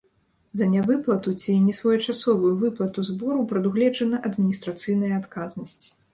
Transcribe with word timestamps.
За 0.59 0.67
нявыплату 0.75 1.33
ці 1.43 1.55
несвоечасовую 1.65 2.55
выплату 2.65 2.99
збору 3.11 3.45
прадугледжана 3.53 4.23
адміністрацыйная 4.33 5.15
адказнасць. 5.21 5.83